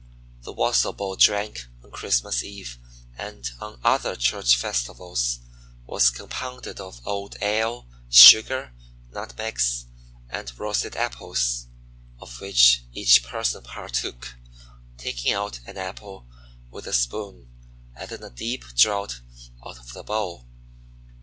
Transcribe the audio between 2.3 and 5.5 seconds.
Eve, and on other church festivals,